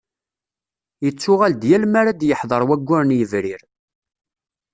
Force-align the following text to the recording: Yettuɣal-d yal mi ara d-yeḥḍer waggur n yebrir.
Yettuɣal-d 1.03 1.63
yal 1.69 1.83
mi 1.87 1.97
ara 1.99 2.11
d-yeḥḍer 2.19 2.61
waggur 2.67 3.01
n 3.05 3.15
yebrir. 3.19 3.61